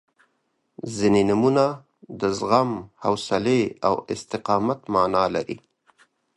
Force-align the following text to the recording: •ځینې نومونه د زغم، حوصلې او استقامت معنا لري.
•ځینې 0.95 1.21
نومونه 1.29 1.63
د 2.19 2.21
زغم، 2.37 2.71
حوصلې 3.03 3.61
او 3.87 3.95
استقامت 4.13 4.79
معنا 4.93 5.23
لري. 5.35 5.57